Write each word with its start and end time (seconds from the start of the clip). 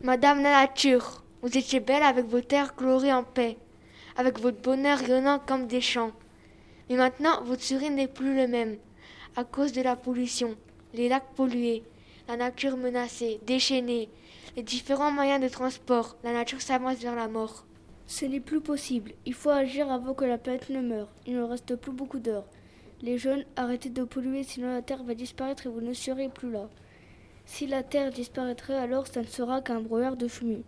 Madame 0.00 0.44
la 0.44 0.64
nature, 0.64 1.24
vous 1.42 1.58
étiez 1.58 1.80
belle 1.80 2.04
avec 2.04 2.24
vos 2.26 2.40
terres 2.40 2.76
colorées 2.76 3.12
en 3.12 3.24
paix, 3.24 3.58
avec 4.16 4.38
votre 4.38 4.62
bonheur 4.62 4.96
rayonnant 4.96 5.40
comme 5.40 5.66
des 5.66 5.80
champs. 5.80 6.12
Mais 6.88 6.94
maintenant, 6.94 7.42
votre 7.42 7.64
sourire 7.64 7.90
n'est 7.90 8.06
plus 8.06 8.36
le 8.36 8.46
même, 8.46 8.76
à 9.34 9.42
cause 9.42 9.72
de 9.72 9.82
la 9.82 9.96
pollution, 9.96 10.54
les 10.94 11.08
lacs 11.08 11.34
pollués, 11.34 11.82
la 12.28 12.36
nature 12.36 12.76
menacée, 12.76 13.40
déchaînée, 13.44 14.08
les 14.54 14.62
différents 14.62 15.10
moyens 15.10 15.42
de 15.42 15.48
transport, 15.48 16.16
la 16.22 16.32
nature 16.32 16.62
s'avance 16.62 16.98
vers 16.98 17.16
la 17.16 17.26
mort. 17.26 17.66
Ce 18.06 18.24
n'est 18.24 18.38
plus 18.38 18.60
possible. 18.60 19.14
Il 19.26 19.34
faut 19.34 19.50
agir 19.50 19.90
avant 19.90 20.14
que 20.14 20.24
la 20.24 20.38
planète 20.38 20.70
ne 20.70 20.80
meure. 20.80 21.08
Il 21.26 21.34
ne 21.34 21.42
reste 21.42 21.74
plus 21.74 21.92
beaucoup 21.92 22.20
d'heures. 22.20 22.46
Les 23.02 23.18
jeunes, 23.18 23.44
arrêtez 23.56 23.88
de 23.88 24.04
polluer, 24.04 24.44
sinon 24.44 24.72
la 24.72 24.80
Terre 24.80 25.02
va 25.02 25.14
disparaître 25.14 25.66
et 25.66 25.70
vous 25.70 25.80
ne 25.80 25.92
serez 25.92 26.28
plus 26.28 26.52
là. 26.52 26.68
Si 27.50 27.66
la 27.66 27.82
Terre 27.82 28.10
disparaîtrait, 28.10 28.76
alors 28.76 29.06
ça 29.06 29.22
ne 29.22 29.26
sera 29.26 29.62
qu'un 29.62 29.80
brouillard 29.80 30.18
de 30.18 30.28
fumée. 30.28 30.64